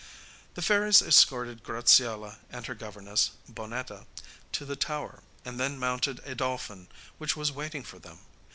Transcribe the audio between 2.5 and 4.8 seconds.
her governess, Bonnetta, to the